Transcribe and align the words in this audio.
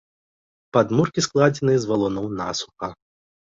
Падмуркі 0.77 1.25
складзены 1.27 1.73
з 1.85 1.93
валуноў 1.93 2.27
насуха. 2.43 2.93